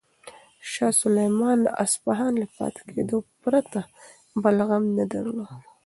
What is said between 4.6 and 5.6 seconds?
غم نه درلود.